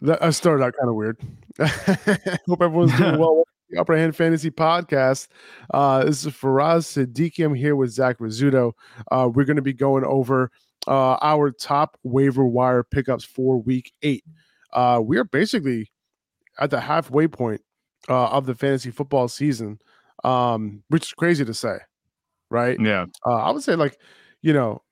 [0.00, 1.18] That, I started out kind of weird.
[2.46, 3.44] Hope everyone's doing well.
[3.70, 5.28] The Upper Hand Fantasy Podcast.
[5.74, 7.44] Uh, this is Faraz Siddiqui.
[7.44, 8.72] I'm here with Zach Rizzuto.
[9.10, 10.50] Uh, we're going to be going over
[10.86, 14.24] uh, our top waiver wire pickups for Week Eight.
[14.72, 15.90] Uh, we are basically
[16.58, 17.60] at the halfway point
[18.08, 19.78] uh, of the fantasy football season,
[20.24, 21.76] um, which is crazy to say,
[22.50, 22.78] right?
[22.80, 23.06] Yeah.
[23.26, 23.98] Uh, I would say, like,
[24.42, 24.82] you know,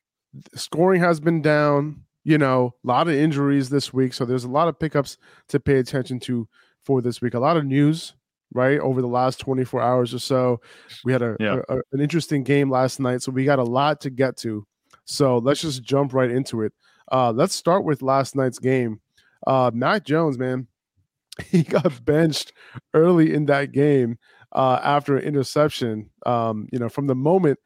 [0.55, 2.03] scoring has been down.
[2.27, 5.17] You know, a lot of injuries this week, so there's a lot of pickups
[5.49, 6.49] to pay attention to
[6.85, 7.35] for this week.
[7.35, 8.15] A lot of news
[8.53, 10.61] right over the last 24 hours or so.
[11.05, 11.61] We had a, yeah.
[11.69, 14.67] a, an interesting game last night so we got a lot to get to.
[15.05, 16.73] So let's just jump right into it.
[17.13, 19.01] Uh let's start with last night's game.
[19.47, 20.67] Uh mac jones man
[21.47, 22.53] he got benched
[22.95, 24.19] early in that game
[24.53, 26.11] uh after an interception.
[26.25, 27.59] Um you know from the moment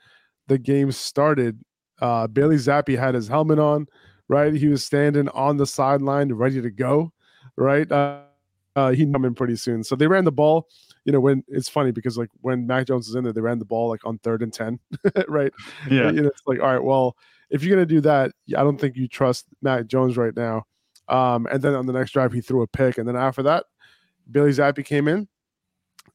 [0.49, 1.61] the game started
[2.01, 3.87] uh bailey zappe had his helmet on
[4.31, 7.13] right he was standing on the sideline ready to go
[7.57, 8.21] right uh
[8.77, 9.83] uh, he'd come in pretty soon.
[9.83, 10.69] So they ran the ball.
[11.05, 13.59] You know, when it's funny because like when Mac Jones was in there, they ran
[13.59, 14.79] the ball like on third and ten,
[15.29, 15.53] right?
[15.91, 16.11] Yeah.
[16.11, 17.17] You know, it's like, all right, well,
[17.49, 20.67] if you're gonna do that, I don't think you trust Mac Jones right now.
[21.09, 23.65] Um, and then on the next drive, he threw a pick, and then after that,
[24.31, 25.27] Bailey Zappe came in.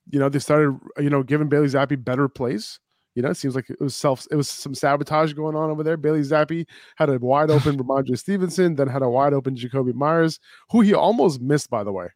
[0.09, 2.79] You know, they started, you know, giving Bailey Zappe better plays.
[3.15, 5.83] You know, it seems like it was self, it was some sabotage going on over
[5.83, 5.97] there.
[5.97, 6.65] Bailey Zappe
[6.97, 10.39] had a wide open Rhamondre Stevenson, then had a wide open Jakobi Meyers,
[10.69, 12.09] who he almost missed, by the way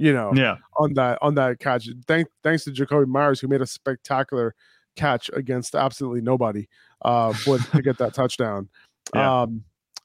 [0.00, 1.86] you know, yeah, on that on that catch.
[2.08, 4.54] Thank, thanks to Jakobi Meyers who made a spectacular
[4.96, 6.68] catch against absolutely nobody
[7.02, 8.70] uh, for to get that touchdown.
[9.14, 9.42] Yeah.
[9.42, 9.62] Um,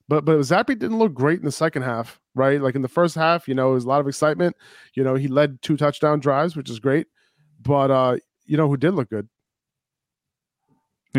[0.10, 2.62] but but Zappe didn't look great in the second half, right?
[2.62, 4.58] Like in the first half, you know, it was a lot of excitement.
[4.96, 7.08] You know, he led two touchdown drives, which is great.
[7.62, 9.30] But uh, you know who did look good?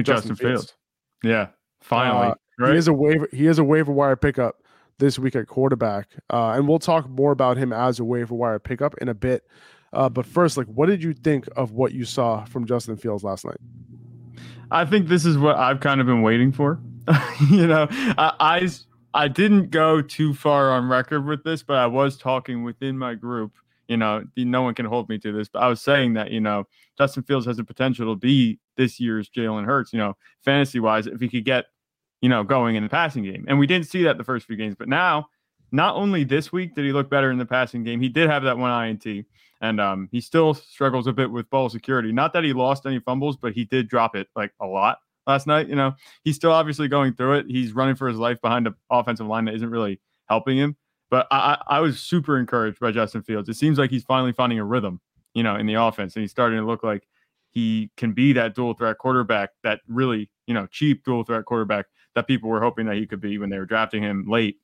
[0.02, 0.62] Justin, Justin Fields.
[0.62, 0.74] Fields.
[1.22, 1.48] Yeah,
[1.80, 2.28] finally.
[2.28, 2.72] Uh, right?
[2.72, 3.28] He is a waiver.
[3.32, 4.62] He is a waiver wire pickup
[4.98, 6.08] this week at quarterback.
[6.32, 9.44] Uh, and we'll talk more about him as a waiver wire pickup in a bit.
[9.92, 13.24] Uh, but first, like, what did you think of what you saw from Justin Fields
[13.24, 13.58] last night?
[14.70, 16.80] I think this is what I've kind of been waiting for.
[17.50, 18.68] you know, I, I
[19.14, 23.14] I didn't go too far on record with this, but I was talking within my
[23.14, 23.52] group.
[23.88, 26.40] You know, no one can hold me to this, but I was saying that you
[26.40, 26.64] know
[26.98, 29.92] Justin Fields has the potential to be this year's Jalen Hurts.
[29.92, 31.66] You know, fantasy wise, if he could get
[32.20, 33.44] you know, going in the passing game.
[33.48, 35.28] And we didn't see that the first few games, but now,
[35.72, 38.44] not only this week did he look better in the passing game, he did have
[38.44, 39.26] that one INT,
[39.60, 42.12] and um, he still struggles a bit with ball security.
[42.12, 45.46] Not that he lost any fumbles, but he did drop it like a lot last
[45.46, 45.68] night.
[45.68, 45.94] You know,
[46.24, 47.46] he's still obviously going through it.
[47.48, 50.76] He's running for his life behind an offensive line that isn't really helping him.
[51.10, 53.48] But I, I was super encouraged by Justin Fields.
[53.48, 55.00] It seems like he's finally finding a rhythm,
[55.34, 57.06] you know, in the offense, and he's starting to look like
[57.56, 61.86] he can be that dual threat quarterback, that really, you know, cheap dual threat quarterback
[62.14, 64.58] that people were hoping that he could be when they were drafting him late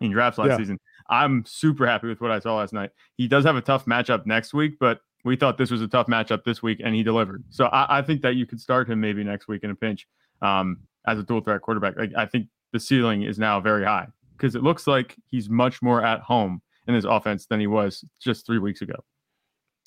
[0.00, 0.56] in drafts last yeah.
[0.56, 0.80] season.
[1.08, 2.90] I'm super happy with what I saw last night.
[3.16, 6.08] He does have a tough matchup next week, but we thought this was a tough
[6.08, 7.44] matchup this week, and he delivered.
[7.48, 10.08] So I, I think that you could start him maybe next week in a pinch
[10.42, 11.96] um, as a dual threat quarterback.
[11.96, 15.80] Like, I think the ceiling is now very high because it looks like he's much
[15.80, 18.96] more at home in his offense than he was just three weeks ago.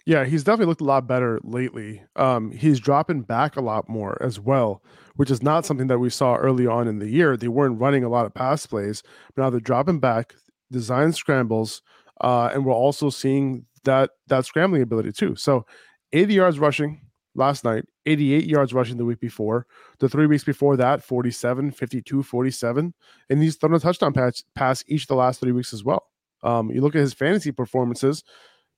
[0.09, 2.01] Yeah, he's definitely looked a lot better lately.
[2.15, 4.81] Um, he's dropping back a lot more as well,
[5.17, 7.37] which is not something that we saw early on in the year.
[7.37, 9.03] They weren't running a lot of pass plays,
[9.35, 10.33] but now they're dropping back,
[10.71, 11.83] design scrambles,
[12.21, 15.35] uh, and we're also seeing that that scrambling ability too.
[15.35, 15.67] So,
[16.11, 17.01] 80 yards rushing
[17.35, 19.67] last night, 88 yards rushing the week before.
[19.99, 22.95] The three weeks before that, 47, 52, 47,
[23.29, 26.07] and he's thrown a touchdown pass, pass each of the last three weeks as well.
[26.41, 28.23] Um, you look at his fantasy performances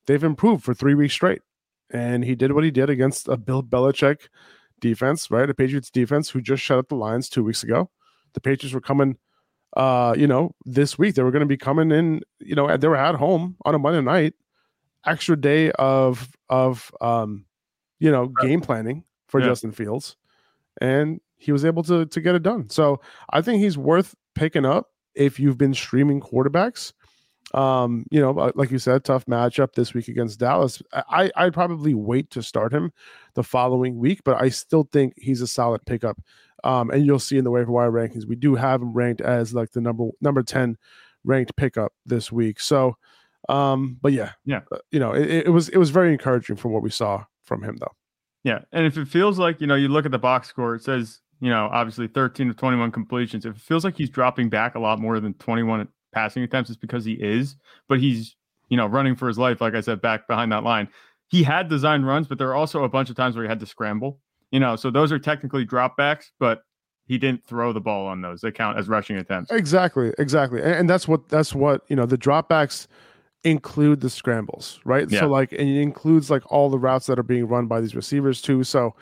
[0.07, 1.41] they've improved for three weeks straight.
[1.93, 4.27] And he did what he did against a Bill Belichick
[4.79, 5.49] defense, right?
[5.49, 7.89] A Patriots defense who just shut up the Lions two weeks ago.
[8.33, 9.17] The Patriots were coming,
[9.75, 11.15] uh, you know, this week.
[11.15, 13.79] They were going to be coming in, you know, they were at home on a
[13.79, 14.33] Monday night,
[15.05, 17.45] extra day of of um,
[17.99, 19.47] you know, game planning for yeah.
[19.47, 20.15] Justin Fields,
[20.79, 22.69] and he was able to to get it done.
[22.69, 23.01] So
[23.31, 26.93] I think he's worth picking up if you've been streaming quarterbacks.
[27.53, 30.81] Um, you know, uh, like you said, tough matchup this week against Dallas.
[30.93, 32.91] I I'd probably wait to start him
[33.33, 36.21] the following week, but I still think he's a solid pickup.
[36.63, 39.53] Um, and you'll see in the waiver wire rankings, we do have him ranked as
[39.53, 40.77] like the number number 10
[41.23, 42.59] ranked pickup this week.
[42.59, 42.95] So
[43.49, 46.71] um, but yeah, yeah, uh, you know, it, it was it was very encouraging from
[46.71, 47.91] what we saw from him though.
[48.43, 50.83] Yeah, and if it feels like you know, you look at the box score, it
[50.83, 53.45] says you know, obviously 13 to 21 completions.
[53.45, 56.79] If it feels like he's dropping back a lot more than 21 passing attempts, it's
[56.79, 57.55] because he is,
[57.87, 58.35] but he's,
[58.69, 60.87] you know, running for his life, like I said, back behind that line.
[61.29, 63.59] He had designed runs, but there are also a bunch of times where he had
[63.61, 64.19] to scramble,
[64.51, 66.63] you know, so those are technically dropbacks, but
[67.05, 68.41] he didn't throw the ball on those.
[68.41, 69.51] They count as rushing attempts.
[69.51, 70.61] Exactly, exactly.
[70.61, 72.87] And, and that's what that's what, you know, the dropbacks
[73.43, 75.09] include the scrambles, right?
[75.09, 75.21] Yeah.
[75.21, 77.95] So like and it includes like all the routes that are being run by these
[77.95, 78.63] receivers too.
[78.63, 78.95] So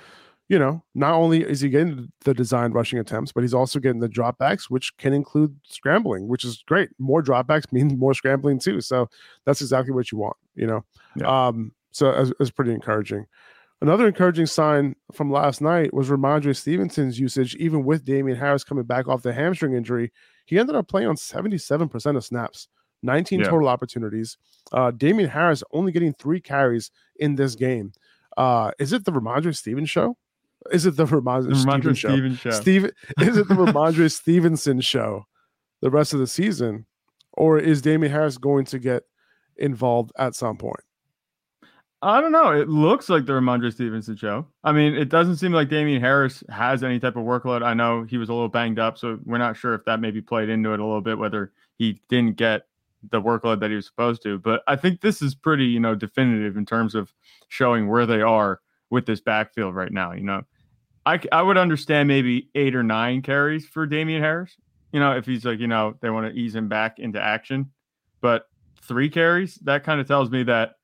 [0.49, 4.01] you know, not only is he getting the designed rushing attempts, but he's also getting
[4.01, 6.89] the dropbacks, which can include scrambling, which is great.
[6.97, 8.81] More dropbacks means more scrambling too.
[8.81, 9.07] So
[9.45, 10.83] that's exactly what you want, you know.
[11.15, 11.47] Yeah.
[11.47, 13.25] Um, so it's, pretty encouraging.
[13.81, 18.83] Another encouraging sign from last night was Rhamondre Stevenson's usage, even with Damien Harris coming
[18.83, 20.11] back off the hamstring injury.
[20.45, 22.67] He ended up playing on 77% of snaps,
[23.03, 23.45] 19 yeah.
[23.45, 24.37] total opportunities.
[24.71, 27.91] Uh, Damien Harris only getting three carries in this game.
[28.35, 30.17] Uh, is it the Rhamondre Stevens show?
[30.71, 32.51] Is it the Rhamondre, Rhamondre Steven show?
[32.51, 32.59] show?
[32.59, 32.85] Steve,
[33.19, 35.25] is it the Rhamondre Stevenson show
[35.81, 36.85] the rest of the season?
[37.33, 39.03] Or is Damien Harris going to get
[39.55, 40.81] involved at some point?
[42.01, 42.51] I don't know.
[42.51, 44.47] It looks like the Rhamondre Stevenson show.
[44.63, 47.61] I mean, it doesn't seem like Damien Harris has any type of workload.
[47.61, 50.21] I know he was a little banged up, so we're not sure if that maybe
[50.21, 52.67] played into it a little bit, whether he didn't get
[53.11, 54.37] the workload that he was supposed to.
[54.37, 57.13] But I think this is pretty, you know, definitive in terms of
[57.49, 60.13] showing where they are with this backfield right now.
[60.13, 60.41] You know,
[61.09, 64.55] I, I would understand maybe eight or nine carries for Damien Harris.
[64.91, 67.71] You know, if he's like, you know, they want to ease him back into action,
[68.21, 68.47] but
[68.83, 70.75] three carries, that kind of tells me that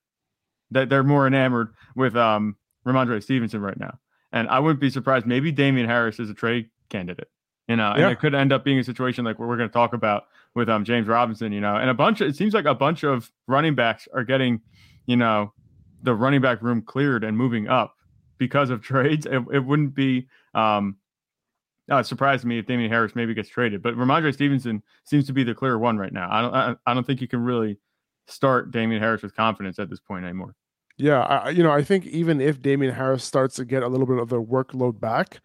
[0.71, 2.55] that they're more enamored with um
[2.87, 3.99] Rhamondre Stevenson right now.
[4.31, 5.27] And I wouldn't be surprised.
[5.27, 7.29] Maybe Damien Harris is a trade candidate.
[7.67, 9.73] You know, and it could end up being a situation like what we're going to
[9.73, 10.25] talk about
[10.55, 11.51] with um James Robinson.
[11.51, 14.23] You know, and a bunch of it seems like a bunch of running backs are
[14.23, 14.61] getting,
[15.05, 15.53] you know,
[16.01, 17.95] the running back room cleared and moving up
[18.37, 19.25] because of trades.
[19.25, 20.97] It, it wouldn't be um
[21.87, 25.43] uh, surprised me if Damien Harris maybe gets traded, but Rhamondre Stevenson seems to be
[25.43, 26.27] the clear one right now.
[26.31, 27.77] I don't I, I don't think you can really
[28.27, 30.55] start Damien Harris with confidence at this point anymore.
[30.97, 34.07] Yeah, I, you know, I think even if Damien Harris starts to get a little
[34.07, 35.41] bit of the workload back,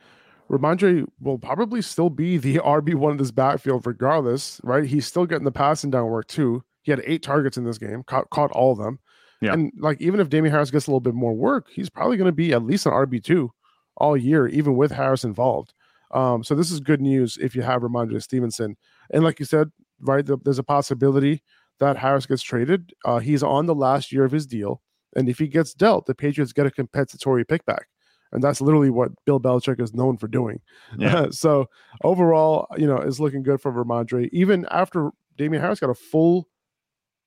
[0.49, 4.85] Rhamondre will probably still be the RB one of this backfield regardless, right?
[4.85, 6.63] He's still getting the passing down work too.
[6.83, 9.01] He had eight targets in this game, caught, caught all of them.
[9.41, 9.55] Yeah.
[9.55, 12.27] And like even if Damien Harris gets a little bit more work, he's probably going
[12.27, 13.53] to be at least an RB two
[13.97, 15.73] all year, even with Harris involved.
[16.13, 18.77] Um, so this is good news if you have Rhamondre Stevenson.
[19.13, 19.71] And like you said,
[20.01, 21.43] right, the, there's a possibility
[21.79, 22.93] that Harris gets traded.
[23.05, 24.83] Uh, he's on the last year of his deal.
[25.17, 27.85] And if he gets dealt, the Patriots get a compensatory pickback.
[28.33, 30.61] And that's literally what Bill Belichick is known for doing.
[30.97, 31.27] Yeah.
[31.31, 31.67] so
[32.05, 34.29] overall, you know, it's looking good for Rhamondre.
[34.33, 36.47] Even after Damien Harris got a full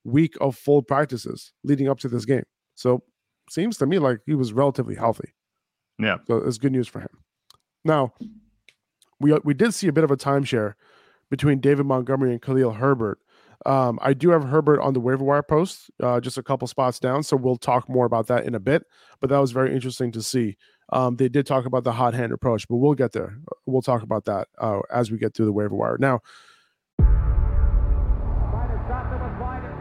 [0.04, 2.44] week of full practices leading up to this game.
[2.76, 3.04] So
[3.50, 5.34] seems to me like he was relatively healthy.
[6.00, 6.18] Yeah.
[6.28, 7.24] So it's good news for him.
[7.86, 8.14] Now,
[9.20, 10.74] we we did see a bit of a timeshare
[11.30, 13.20] between David Montgomery and Khalil Herbert
[13.66, 17.00] um, I do have Herbert on the waiver wire post, uh, just a couple spots
[17.00, 17.24] down.
[17.24, 18.84] So we'll talk more about that in a bit.
[19.22, 20.58] But that was very interesting to see.
[20.92, 23.38] Um, they did talk about the hot hand approach, but we'll get there.
[23.66, 25.98] We'll talk about that uh, as we get through the waiver wire.
[26.00, 26.22] Now,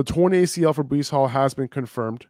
[0.00, 2.26] The torn ACL for Breece Hall has been confirmed.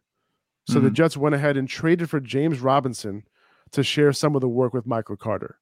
[0.66, 0.84] So mm-hmm.
[0.84, 3.24] the Jets went ahead and traded for James Robinson
[3.72, 5.58] to share some of the work with Michael Carter.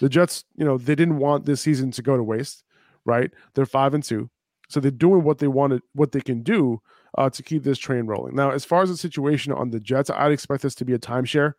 [0.00, 2.64] The Jets, you know, they didn't want this season to go to waste
[3.04, 3.30] right?
[3.54, 4.30] They're five and two,
[4.68, 6.80] so they're doing what they wanted, what they can do
[7.16, 8.34] uh, to keep this train rolling.
[8.34, 10.98] Now, as far as the situation on the Jets, I'd expect this to be a
[10.98, 11.52] timeshare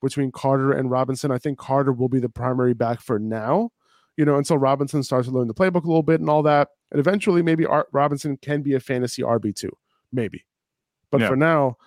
[0.00, 1.30] between Carter and Robinson.
[1.30, 3.70] I think Carter will be the primary back for now,
[4.16, 6.68] you know, until Robinson starts to learn the playbook a little bit and all that.
[6.92, 9.74] And eventually, maybe Art Robinson can be a fantasy RB two,
[10.12, 10.44] maybe.
[11.10, 11.28] But yeah.
[11.28, 11.78] for now,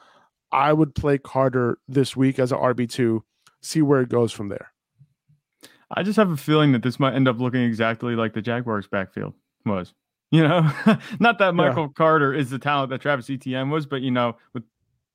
[0.51, 3.23] I would play Carter this week as an RB two,
[3.61, 4.73] see where it goes from there.
[5.91, 8.87] I just have a feeling that this might end up looking exactly like the Jaguars'
[8.87, 9.93] backfield was.
[10.31, 10.71] You know,
[11.19, 11.89] not that Michael yeah.
[11.95, 14.63] Carter is the talent that Travis Etienne was, but you know, with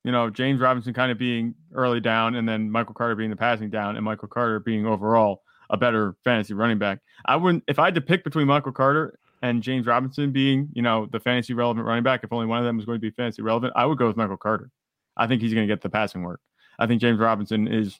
[0.04, 3.36] you know James Robinson kind of being early down, and then Michael Carter being the
[3.36, 7.00] passing down, and Michael Carter being overall a better fantasy running back.
[7.26, 10.82] I wouldn't if I had to pick between Michael Carter and James Robinson being, you
[10.82, 12.22] know, the fantasy relevant running back.
[12.22, 14.16] If only one of them was going to be fantasy relevant, I would go with
[14.16, 14.70] Michael Carter.
[15.16, 16.40] I think he's going to get the passing work.
[16.78, 17.98] I think James Robinson is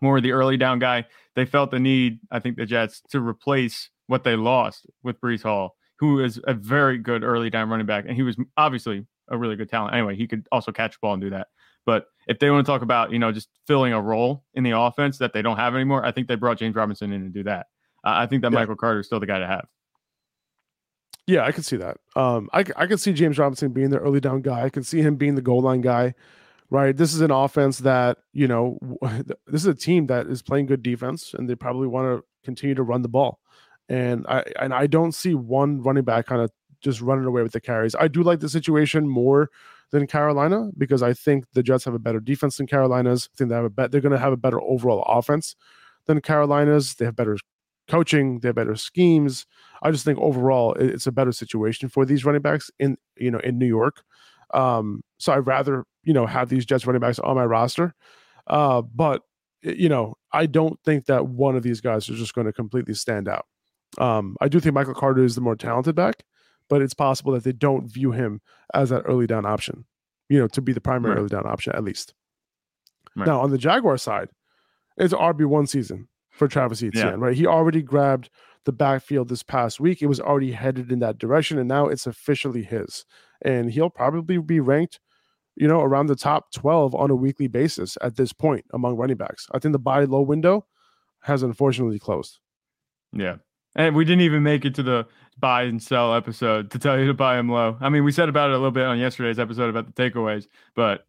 [0.00, 1.06] more the early down guy.
[1.34, 5.42] They felt the need, I think, the Jets to replace what they lost with Breece
[5.42, 8.04] Hall, who is a very good early down running back.
[8.06, 9.94] And he was obviously a really good talent.
[9.94, 11.48] Anyway, he could also catch the ball and do that.
[11.84, 14.76] But if they want to talk about, you know, just filling a role in the
[14.76, 17.44] offense that they don't have anymore, I think they brought James Robinson in to do
[17.44, 17.66] that.
[18.04, 18.58] Uh, I think that yeah.
[18.58, 19.66] Michael Carter is still the guy to have.
[21.26, 21.96] Yeah, I can see that.
[22.14, 24.62] Um, I I can see James Robinson being the early down guy.
[24.62, 26.14] I can see him being the goal line guy
[26.70, 26.96] right?
[26.96, 28.78] This is an offense that, you know,
[29.46, 32.74] this is a team that is playing good defense and they probably want to continue
[32.74, 33.40] to run the ball.
[33.88, 37.52] And I and I don't see one running back kind of just running away with
[37.52, 37.94] the carries.
[37.94, 39.50] I do like the situation more
[39.92, 43.28] than Carolina because I think the Jets have a better defense than Carolina's.
[43.32, 45.54] I think they have a bet they're going to have a better overall offense
[46.06, 46.96] than Carolina's.
[46.96, 47.38] They have better
[47.88, 49.46] coaching, they have better schemes.
[49.82, 53.38] I just think overall it's a better situation for these running backs in you know
[53.40, 54.02] in New York.
[54.54, 57.94] Um, so I'd rather you know have these Jets running backs on my roster.
[58.46, 59.22] Uh, but
[59.62, 62.94] you know, I don't think that one of these guys is just going to completely
[62.94, 63.46] stand out.
[63.98, 66.24] Um, I do think Michael Carter is the more talented back,
[66.68, 68.40] but it's possible that they don't view him
[68.74, 69.84] as that early down option,
[70.28, 71.20] you know, to be the primary right.
[71.20, 72.14] early down option at least.
[73.16, 73.26] Right.
[73.26, 74.28] Now on the Jaguar side,
[74.98, 77.14] it's RB one season for Travis Etienne, yeah.
[77.16, 77.36] right?
[77.36, 78.30] He already grabbed
[78.64, 80.02] the backfield this past week.
[80.02, 83.04] It was already headed in that direction, and now it's officially his.
[83.42, 85.00] And he'll probably be ranked
[85.56, 89.16] you know, around the top 12 on a weekly basis at this point among running
[89.16, 89.48] backs.
[89.52, 90.66] I think the buy low window
[91.22, 92.38] has unfortunately closed.
[93.12, 93.36] Yeah.
[93.74, 95.06] And we didn't even make it to the
[95.38, 97.76] buy and sell episode to tell you to buy him low.
[97.80, 100.46] I mean, we said about it a little bit on yesterday's episode about the takeaways,
[100.74, 101.06] but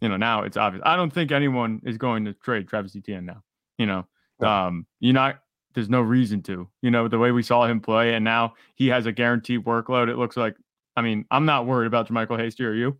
[0.00, 0.82] you know, now it's obvious.
[0.84, 3.42] I don't think anyone is going to trade Travis Etienne now.
[3.78, 4.06] You know,
[4.40, 5.40] um, you're not
[5.74, 6.68] there's no reason to.
[6.82, 10.08] You know, the way we saw him play and now he has a guaranteed workload.
[10.08, 10.56] It looks like
[10.96, 12.98] I mean, I'm not worried about JaMycal Hasty or you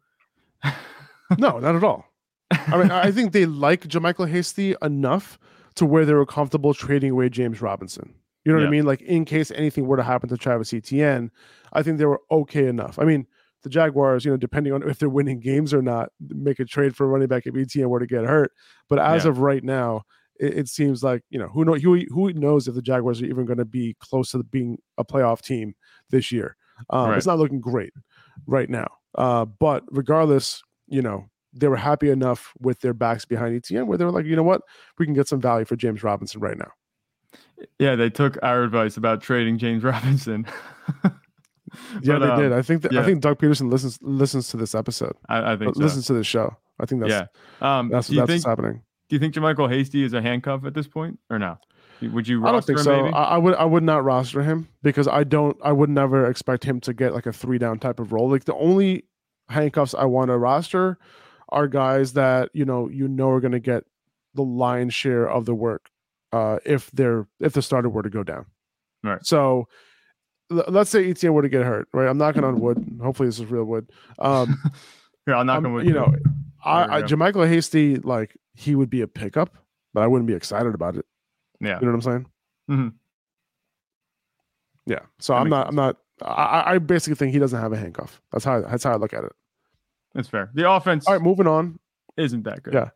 [1.39, 2.05] no, not at all.
[2.51, 5.39] I mean, I think they like JaMycal Hasty enough
[5.77, 8.15] to where they were comfortable trading away James Robinson.
[8.45, 8.69] You know what yeah.
[8.69, 8.85] I mean?
[8.87, 11.31] Like in case anything were to happen to Travis Etienne,
[11.73, 12.99] I think they were okay enough.
[12.99, 13.27] I mean,
[13.63, 16.95] the Jaguars, you know, depending on if they're winning games or not, make a trade
[16.95, 18.53] for running back if Etienne were to get hurt.
[18.89, 19.31] But as yeah.
[19.31, 20.05] of right now,
[20.41, 23.27] it, it, seems like you know who know who, who knows if the Jaguars are
[23.27, 25.75] even going to be close to being a playoff team
[26.11, 26.57] this year.
[26.91, 27.17] Um, right.
[27.17, 27.93] It's not looking great
[28.47, 28.89] right now.
[29.17, 33.97] Uh, but regardless, you know, they were happy enough with their backs behind Etienne where
[33.97, 34.63] they were like, you know what,
[34.99, 36.71] we can get some value for James Robinson right now.
[37.79, 40.47] Yeah, they took our advice about trading James Robinson.
[41.05, 41.11] yeah,
[42.05, 42.53] but, they um, did.
[42.53, 43.01] I think that, yeah.
[43.01, 45.15] I think Doug Pederson listens listens to this episode.
[45.29, 45.83] I, I think so.
[45.83, 46.57] listens to this show.
[46.79, 47.27] I think that's yeah.
[47.79, 48.83] Um, that's, that's think, what's happening.
[49.09, 51.59] Do you think JaMycal Hasty is a handcuff at this point or no?
[52.03, 52.47] Would you?
[52.47, 53.07] I don't think so.
[53.07, 53.55] I, I, would.
[53.55, 55.57] I would not roster him because I don't.
[55.65, 58.31] I would never expect him to get like a three down type of role.
[58.31, 59.05] Like the only
[59.49, 60.99] handcuffs I want to roster
[61.49, 63.85] are guys that you know you know are going to get
[64.35, 65.91] the lion's share of the work
[66.33, 68.47] uh, if they're if the starter were to go down.
[69.03, 69.25] Right.
[69.25, 69.69] So
[70.51, 71.89] l- let's say Etienne were to get hurt.
[71.93, 72.09] Right.
[72.09, 72.99] I'm knocking on wood.
[73.03, 73.91] Hopefully this is real wood.
[74.19, 74.61] Um,
[75.27, 75.87] yeah, I'm knocking wood.
[75.87, 76.15] You know,
[76.65, 79.57] I, I JaMycal Hasty like he would be a pickup,
[79.95, 81.05] but I wouldn't be excited about it.
[81.61, 81.79] Yeah.
[81.81, 82.27] You know what I'm saying?
[82.71, 82.89] Mm-hmm.
[84.87, 85.01] Yeah.
[85.19, 85.67] So that I'm not.
[85.67, 85.71] Sense.
[85.71, 85.97] I'm not.
[86.23, 88.21] I, I basically think he doesn't have a handcuff.
[88.33, 88.63] That's how.
[88.63, 89.33] That's how I look at it.
[90.15, 90.51] That's fair.
[90.55, 91.07] The offense.
[91.07, 91.79] All right, moving on.
[92.17, 92.75] Isn't that good?
[92.75, 92.91] Yeah.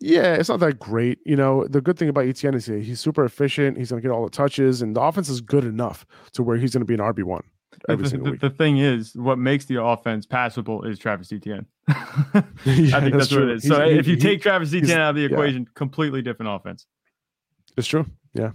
[0.00, 1.18] Yeah, it's not that great.
[1.24, 3.78] You know, the good thing about Etienne is he's super efficient.
[3.78, 6.58] He's going to get all the touches, and the offense is good enough to where
[6.58, 7.44] he's going to be an RB one
[7.88, 8.40] every the, single week.
[8.40, 11.66] The thing is, what makes the offense passable is Travis Etienne.
[11.88, 13.68] yeah, I think that's, that's what it is.
[13.68, 15.68] So he's, if you he, take Travis Etienne out of the equation, yeah.
[15.74, 16.86] completely different offense.
[17.76, 18.06] It's true.
[18.32, 18.52] Yeah.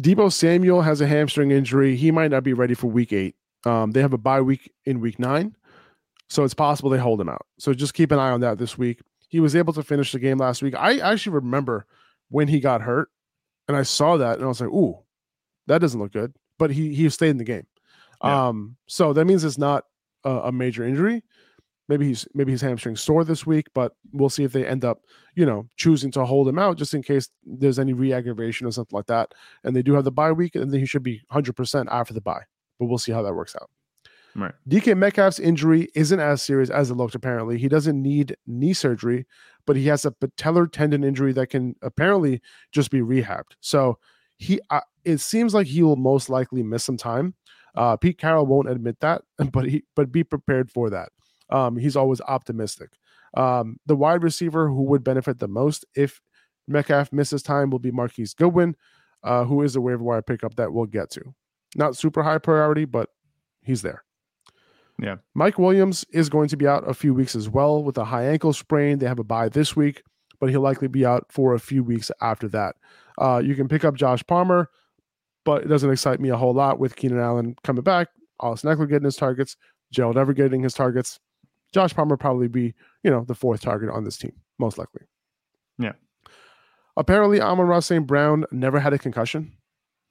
[0.00, 1.96] Deebo Samuel has a hamstring injury.
[1.96, 3.36] He might not be ready for week eight.
[3.64, 5.54] Um, they have a bye week in week nine.
[6.28, 7.46] So it's possible they hold him out.
[7.58, 9.00] So just keep an eye on that this week.
[9.28, 10.74] He was able to finish the game last week.
[10.76, 11.86] I actually remember
[12.30, 13.10] when he got hurt
[13.68, 14.98] and I saw that and I was like, ooh,
[15.66, 16.34] that doesn't look good.
[16.58, 17.66] But he he stayed in the game.
[18.22, 18.48] Yeah.
[18.48, 19.84] Um, so that means it's not
[20.24, 21.22] a, a major injury.
[21.88, 25.00] Maybe he's maybe his hamstring sore this week, but we'll see if they end up,
[25.34, 28.96] you know, choosing to hold him out just in case there's any re-aggravation or something
[28.96, 29.34] like that.
[29.64, 32.20] And they do have the bye week, and then he should be 100% after the
[32.20, 32.44] bye.
[32.78, 33.68] But we'll see how that works out.
[34.34, 34.54] Right.
[34.68, 37.14] DK Metcalf's injury isn't as serious as it looked.
[37.14, 39.26] Apparently, he doesn't need knee surgery,
[39.66, 43.52] but he has a patellar tendon injury that can apparently just be rehabbed.
[43.60, 43.98] So
[44.38, 47.34] he, uh, it seems like he will most likely miss some time.
[47.74, 51.10] Uh, Pete Carroll won't admit that, but he, but be prepared for that.
[51.50, 52.90] Um, he's always optimistic.
[53.34, 56.20] Um, the wide receiver who would benefit the most if
[56.68, 58.76] Metcalf misses time will be Marquise Goodwin,
[59.22, 61.34] uh, who is a waiver wire pickup that we'll get to.
[61.74, 63.08] Not super high priority, but
[63.62, 64.04] he's there.
[65.00, 65.16] Yeah.
[65.34, 68.26] Mike Williams is going to be out a few weeks as well with a high
[68.26, 68.98] ankle sprain.
[68.98, 70.02] They have a bye this week,
[70.38, 72.76] but he'll likely be out for a few weeks after that.
[73.18, 74.70] Uh, you can pick up Josh Palmer,
[75.44, 78.08] but it doesn't excite me a whole lot with Keenan Allen coming back,
[78.40, 79.56] Austin Ekeler getting his targets,
[79.92, 81.18] Gerald Everett getting his targets.
[81.72, 85.02] Josh Palmer probably be, you know, the fourth target on this team, most likely.
[85.78, 85.92] Yeah.
[86.96, 88.06] Apparently, Amon-Ra St.
[88.06, 89.52] Brown never had a concussion,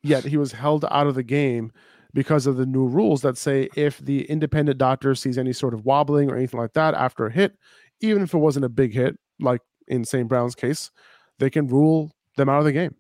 [0.01, 1.71] yet he was held out of the game
[2.13, 5.85] because of the new rules that say if the independent doctor sees any sort of
[5.85, 7.55] wobbling or anything like that after a hit,
[8.01, 10.27] even if it wasn't a big hit, like in St.
[10.27, 10.91] Brown's case,
[11.39, 12.95] they can rule them out of the game.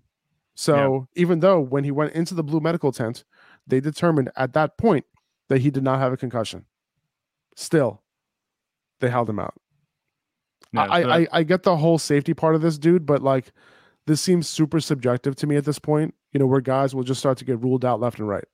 [0.61, 1.23] So yeah.
[1.23, 3.23] even though when he went into the blue medical tent,
[3.65, 5.05] they determined at that point
[5.49, 6.65] that he did not have a concussion,
[7.55, 8.03] still
[8.99, 9.55] they held him out.
[10.71, 13.53] Yeah, I, I, I get the whole safety part of this, dude, but like
[14.05, 16.13] this seems super subjective to me at this point.
[16.31, 18.45] You know, where guys will just start to get ruled out left and right.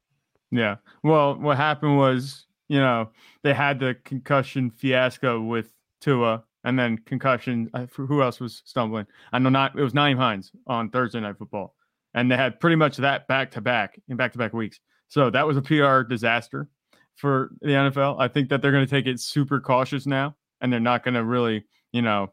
[0.50, 0.78] Yeah.
[1.04, 3.10] Well, what happened was, you know,
[3.44, 7.70] they had the concussion fiasco with Tua, and then concussion.
[7.98, 9.08] Who else was stumbling?
[9.34, 9.78] I know not.
[9.78, 11.76] It was Nyheim Hines on Thursday Night Football,
[12.18, 14.80] and they had pretty much that back to back in back to back weeks.
[15.08, 16.68] So that was a PR disaster
[17.16, 18.18] for the NFL.
[18.20, 21.14] I think that they're going to take it super cautious now, and they're not going
[21.14, 22.32] to really you know,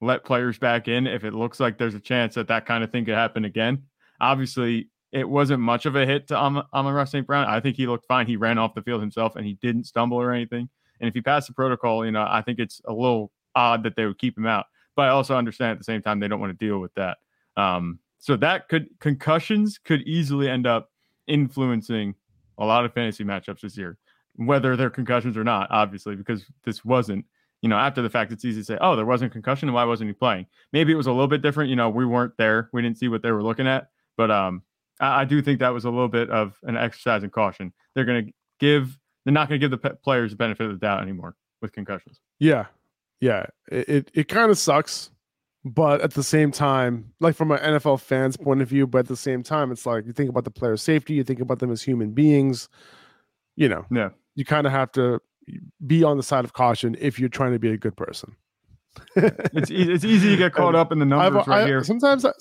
[0.00, 2.90] let players back in if it looks like there's a chance that that kind of
[2.90, 3.84] thing could happen again.
[4.20, 7.26] Obviously, it wasn't much of a hit to Am- Amon-Ra St.
[7.26, 7.46] Brown.
[7.46, 8.26] I think he looked fine.
[8.26, 10.68] He ran off the field himself and he didn't stumble or anything.
[11.00, 13.94] And if he passed the protocol, you know, I think it's a little odd that
[13.96, 14.66] they would keep him out.
[14.96, 17.18] But I also understand at the same time they don't want to deal with that.
[17.56, 20.90] Um, so that could concussions could easily end up
[21.26, 22.14] influencing
[22.56, 23.98] a lot of fantasy matchups this year,
[24.36, 27.24] whether they're concussions or not, obviously, because this wasn't
[27.60, 29.72] you know, after the fact, it's easy to say, oh, there wasn't concussion.
[29.72, 30.44] Why wasn't he playing?
[30.74, 31.70] Maybe it was a little bit different.
[31.70, 32.68] You know, we weren't there.
[32.74, 33.88] We didn't see what they were looking at.
[34.18, 34.62] But um,
[35.00, 37.72] I, I do think that was a little bit of an exercise in caution.
[37.94, 40.78] They're going to give, they're not going to give the players the benefit of the
[40.78, 42.20] doubt anymore with concussions.
[42.38, 42.66] Yeah.
[43.20, 43.46] Yeah.
[43.72, 45.10] It, it, it kind of sucks.
[45.64, 49.08] But at the same time, like from an NFL fan's point of view, but at
[49.08, 51.72] the same time, it's like you think about the player's safety, you think about them
[51.72, 52.68] as human beings,
[53.56, 53.86] you know.
[53.90, 54.10] Yeah.
[54.34, 55.20] You kind of have to
[55.86, 58.36] be on the side of caution if you're trying to be a good person.
[59.16, 61.82] it's it's easy to get caught up in the numbers right I, here.
[61.82, 62.32] Sometimes, I,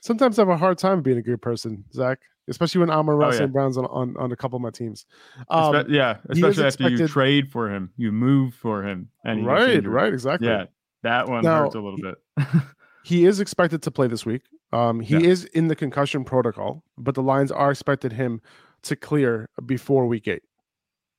[0.00, 2.18] sometimes I have a hard time being a good person, Zach.
[2.46, 3.46] Especially when I'm around oh, yeah.
[3.46, 5.06] Browns on, on, on a couple of my teams.
[5.48, 6.98] Um, Espe- yeah, especially after expected...
[6.98, 10.48] you trade for him, you move for him, and right, right, exactly.
[10.48, 10.66] Yeah,
[11.04, 12.46] that one now, hurts a little bit.
[13.04, 14.42] he is expected to play this week.
[14.72, 15.28] Um, he yeah.
[15.28, 18.42] is in the concussion protocol, but the Lions are expected him
[18.82, 20.42] to clear before week eight.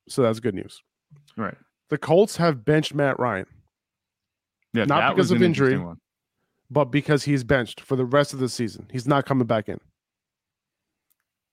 [0.09, 0.81] So that's good news.
[1.37, 1.55] Right.
[1.89, 3.45] The Colts have benched Matt Ryan.
[4.73, 5.81] Yeah, not because of injury,
[6.69, 8.87] but because he's benched for the rest of the season.
[8.91, 9.79] He's not coming back in.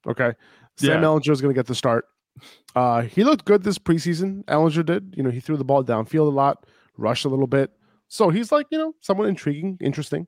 [0.06, 0.32] Okay.
[0.76, 1.06] Sam yeah.
[1.06, 2.06] Ehlinger is going to get the start.
[2.74, 4.44] Uh, he looked good this preseason.
[4.46, 5.14] Ehlinger did.
[5.16, 6.66] You know, he threw the ball downfield a lot,
[6.96, 7.70] rushed a little bit.
[8.12, 10.26] So he's like, you know, somewhat intriguing, interesting.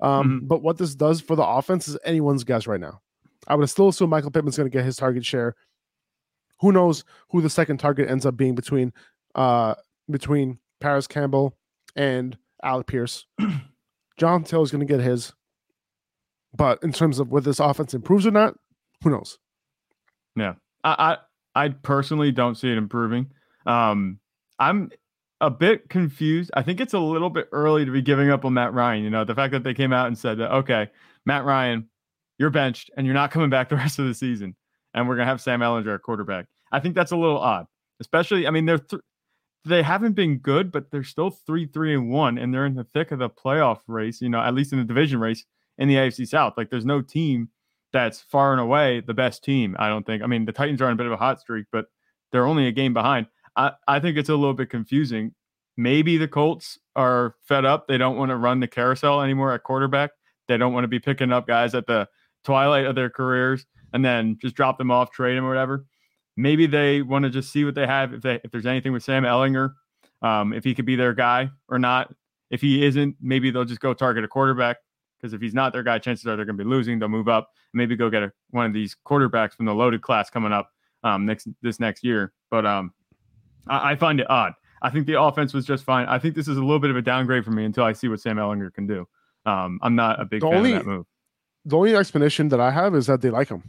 [0.00, 0.46] Um, mm-hmm.
[0.46, 3.00] But what this does for the offense is anyone's guess right now.
[3.46, 5.54] I would still assume Michael Pittman's going to get his target share
[6.60, 8.92] who knows who the second target ends up being between
[9.34, 9.74] uh
[10.10, 11.56] between Parris Campbell
[11.94, 13.26] and Alec Pierce.
[14.18, 15.32] John Taylor is going to get his.
[16.54, 18.56] But in terms of whether this offense improves or not,
[19.02, 19.38] who knows?
[20.36, 20.54] Yeah.
[20.84, 21.18] I
[21.54, 23.30] I, I personally don't see it improving.
[23.66, 24.18] Um
[24.58, 24.90] I'm
[25.40, 26.50] a bit confused.
[26.54, 29.04] I think it's a little bit early to be giving up on Matt Ryan.
[29.04, 30.88] You know, the fact that they came out and said that, okay,
[31.24, 31.88] Matt Ryan,
[32.38, 34.56] you're benched and you're not coming back the rest of the season
[34.96, 36.46] and we're gonna have Sam Ehlinger at quarterback.
[36.72, 37.66] I think that's a little odd,
[38.00, 38.46] especially.
[38.46, 39.02] I mean, they're th-
[39.64, 42.84] they haven't been good, but they're still three, three, and one, and they're in the
[42.84, 44.20] thick of the playoff race.
[44.20, 45.44] You know, at least in the division race
[45.78, 46.54] in the AFC South.
[46.56, 47.50] Like, there's no team
[47.92, 49.76] that's far and away the best team.
[49.78, 50.22] I don't think.
[50.22, 51.86] I mean, the Titans are on a bit of a hot streak, but
[52.32, 53.26] they're only a game behind.
[53.56, 55.34] I, I think it's a little bit confusing.
[55.76, 57.86] Maybe the Colts are fed up.
[57.86, 60.10] They don't want to run the carousel anymore at quarterback.
[60.48, 62.08] They don't want to be picking up guys at the
[62.44, 65.84] twilight of their careers and then just drop them off, trade them or whatever.
[66.36, 68.12] Maybe they want to just see what they have.
[68.12, 69.72] If they if there's anything with Sam Ehlinger,
[70.22, 72.14] um, if he could be their guy or not.
[72.50, 74.76] If he isn't, maybe they'll just go target a quarterback
[75.18, 76.98] because if he's not their guy, chances are they're going to be losing.
[76.98, 80.30] They'll move up, maybe go get a, one of these quarterbacks from the loaded class
[80.30, 80.70] coming up
[81.02, 82.32] um, next this next year.
[82.50, 82.92] But um,
[83.68, 84.52] I, I find it odd.
[84.82, 86.06] I think the offense was just fine.
[86.06, 88.08] I think this is a little bit of a downgrade for me until I see
[88.08, 89.06] what Sam Ehlinger can do.
[89.46, 91.06] Um, I'm not a big The fan only- of that move.
[91.64, 93.62] The only explanation that I have is that they like him.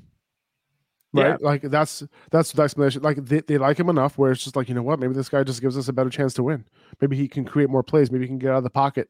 [1.13, 1.29] Right?
[1.29, 1.37] Yeah.
[1.39, 3.01] Like that's that's the explanation.
[3.01, 5.29] Like they, they like him enough where it's just like, you know what, maybe this
[5.29, 6.65] guy just gives us a better chance to win.
[7.01, 8.11] Maybe he can create more plays.
[8.11, 9.09] Maybe he can get out of the pocket,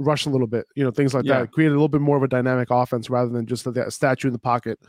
[0.00, 1.40] rush a little bit, you know, things like Yeah.
[1.40, 1.52] that.
[1.52, 4.32] Create a little bit more of a dynamic offense rather than just that statue in
[4.32, 4.80] the pocket,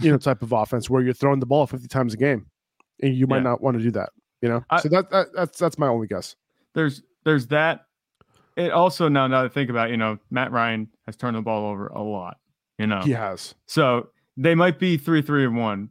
[0.00, 2.46] you know, type of offense where you're throwing the ball 50 times a game.
[3.02, 3.42] And you might Yeah.
[3.44, 4.10] not want to do that.
[4.42, 4.64] You know?
[4.70, 6.36] I- so that, that that's that's my only guess.
[6.74, 7.86] there's there's that.
[8.56, 11.70] It also now now to think about, you know, Matt Ryan has turned the ball
[11.70, 12.38] over a lot.
[12.78, 13.54] You know, He has.
[13.66, 15.90] so they might be three three and one,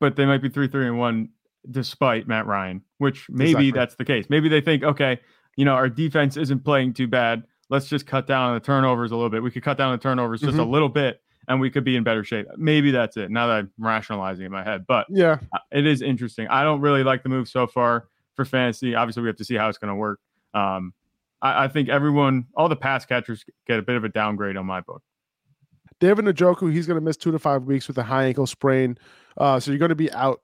[0.00, 1.28] but they might be three three and one
[1.70, 3.70] despite Matt Ryan, which maybe Exactly.
[3.70, 4.26] that's the case.
[4.28, 5.20] Maybe they think, okay,
[5.56, 7.44] you know, our defense isn't playing too bad.
[7.70, 9.42] Let's just cut down on the turnovers a little bit.
[9.42, 10.70] We could cut down the turnovers just a Mhm.
[10.70, 12.46] little bit, and we could be in better shape.
[12.56, 13.30] Maybe that's it.
[13.30, 15.38] Now that I'm rationalizing in my head, but Yeah.
[15.70, 16.46] it is interesting.
[16.48, 18.94] I don't really like the move so far for fantasy.
[18.94, 20.20] Obviously, we have to see how it's going to work.
[20.54, 20.94] Um,
[21.40, 24.66] I, I think everyone, all the pass catchers, get a bit of a downgrade on
[24.66, 25.02] my book.
[26.00, 28.98] David Njoku, he's going to miss two to five weeks with a high ankle sprain.
[29.36, 30.40] Uh, so you're going to be out,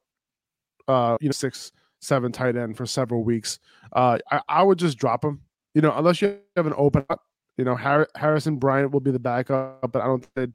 [0.87, 3.59] uh, you know, six, seven tight end for several weeks.
[3.93, 5.41] Uh, I, I would just drop him,
[5.75, 7.23] you know, unless you have an open up.
[7.57, 10.55] You know, Har- Harrison Bryant will be the backup, but I don't think,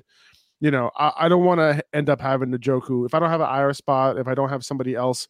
[0.63, 3.05] you know, I, I don't want to end up having Njoku.
[3.05, 5.27] If I don't have an IR spot, if I don't have somebody else,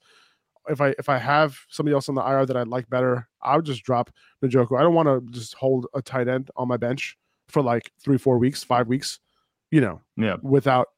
[0.69, 3.55] if I if I have somebody else on the IR that I like better, I
[3.55, 4.11] would just drop
[4.43, 4.77] Njoku.
[4.77, 7.17] I don't want to just hold a tight end on my bench
[7.49, 9.19] for like three, four weeks, five weeks,
[9.71, 10.35] you know, Yeah.
[10.43, 10.89] without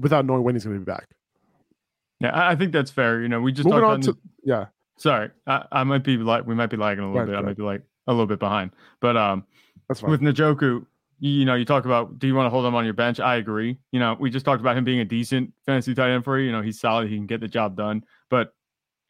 [0.00, 1.06] without knowing when he's going to be back.
[2.18, 3.22] Yeah, I, think that's fair.
[3.22, 4.66] You know, we just Moving talked on to the- yeah,
[4.98, 7.38] sorry, I, I might be like we might be lagging a little Right, bit.
[7.38, 8.72] I might be like a little bit behind.
[9.00, 9.44] But um,
[9.88, 10.10] that's fine.
[10.10, 10.84] with Njoku,
[11.20, 13.20] you, know, you talk about do you want to hold him on your bench?
[13.20, 13.78] I agree.
[13.92, 16.46] You know, we just talked about him being a decent fantasy tight end for you.
[16.46, 17.08] You know, he's solid.
[17.08, 18.04] He can get the job done.
[18.30, 18.52] But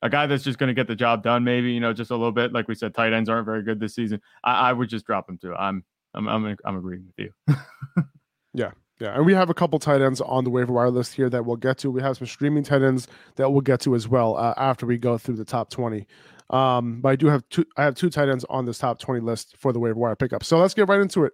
[0.03, 2.17] a guy that's just going to get the job done, maybe you know, just a
[2.17, 2.53] little bit.
[2.53, 4.21] Like we said, tight ends aren't very good this season.
[4.45, 5.55] I, I would just drop him too.
[5.55, 7.55] I'm I'm I'm I'm agreeing with you.
[8.53, 8.73] Yeah.
[9.01, 11.47] Yeah, and we have a couple tight ends on the waiver wire list here that
[11.47, 11.91] we'll get to.
[11.91, 14.99] We have some streaming tight ends that we'll get to as well uh, after we
[14.99, 16.07] go through the top twenty.
[16.51, 17.65] Um, but I do have two.
[17.79, 20.45] I have two tight ends on this top twenty list for the waiver wire pickup.
[20.45, 21.33] So let's get right into it.